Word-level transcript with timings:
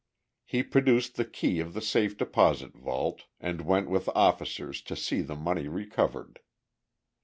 He 0.45 0.63
produced 0.63 1.15
the 1.15 1.25
key 1.25 1.59
of 1.59 1.75
the 1.75 1.79
safe 1.81 2.17
deposit 2.17 2.73
vault, 2.75 3.25
and 3.39 3.61
went 3.61 3.87
with 3.87 4.09
officers 4.15 4.81
to 4.81 4.95
see 4.95 5.21
the 5.21 5.35
money 5.35 5.67
recovered. 5.67 6.39